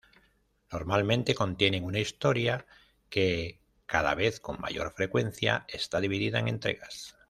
Normalmente 0.71 1.35
contienen 1.35 1.83
una 1.83 1.99
historia 1.99 2.65
que, 3.07 3.59
cada 3.85 4.15
vez 4.15 4.39
con 4.39 4.59
mayor 4.59 4.93
frecuencia, 4.95 5.63
está 5.67 5.99
dividida 6.01 6.39
en 6.39 6.47
entregas. 6.47 7.17